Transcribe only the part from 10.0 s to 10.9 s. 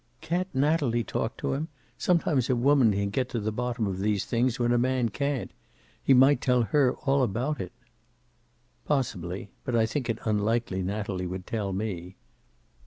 it unlikely